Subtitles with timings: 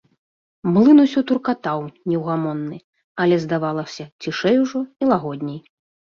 [0.77, 1.79] Млын усё туркатаў,
[2.13, 2.77] неўгамонны,
[3.25, 5.59] але, здавалася, цішэй ужо і лагодней.